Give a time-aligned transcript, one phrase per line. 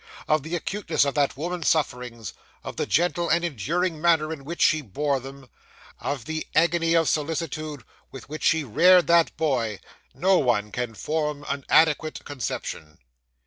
[0.27, 4.63] Of the acuteness of that woman's sufferings, of the gentle and enduring manner in which
[4.63, 5.47] she bore them,
[5.99, 9.79] of the agony of solicitude with which she reared that boy,
[10.15, 12.97] no one can form an adequate conception.